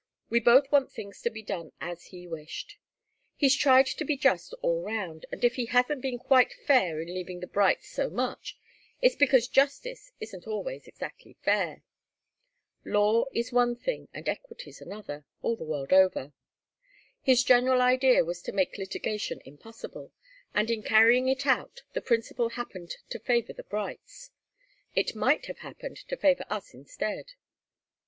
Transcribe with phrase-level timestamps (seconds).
[0.31, 2.79] We both want things to be done as he wished.
[3.35, 7.13] He's tried to be just all round, and if he hasn't been quite fair in
[7.13, 8.57] leaving the Brights so much,
[8.99, 11.83] it's because justice isn't always exactly fair.
[12.83, 16.33] Law is one thing and equity's another, all the world over.
[17.21, 20.11] His general idea was to make litigation impossible,
[20.55, 24.31] and in carrying it out the principle happened to favour the Brights.
[24.95, 27.33] It might have happened to favour us instead."